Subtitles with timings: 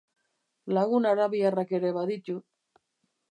[0.77, 2.39] Lagun arabiarrak ere baditu.